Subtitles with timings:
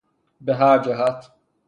[0.41, 1.31] به هر جهت